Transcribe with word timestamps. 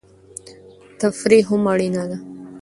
تفریح 1.01 1.45
هم 1.51 1.63
اړینه 1.71 2.03
ده. 2.09 2.17